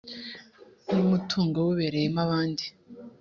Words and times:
n 0.91 0.93
umutungo 1.05 1.57
w 1.65 1.69
ubereyemo 1.73 2.19
abandi 2.25 2.65